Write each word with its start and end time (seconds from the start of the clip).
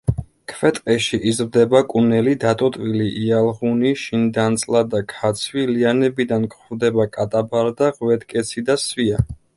ქვეტყეში 0.51 1.17
იზრდება 1.31 1.81
კუნელი, 1.91 2.33
დატოტვილი 2.43 3.11
იალღუნი, 3.25 3.93
შინდანწლა 4.05 4.83
და 4.95 5.03
ქაცვი, 5.13 5.67
ლიანებიდან 5.75 6.51
გვხვდება: 6.55 7.07
კატაბარდა, 7.19 7.95
ღვედკეცი 8.01 8.69
და 8.73 8.81
სვია. 8.89 9.25